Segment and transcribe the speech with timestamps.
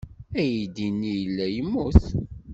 [0.39, 2.01] Aydi-nni yella yemmut.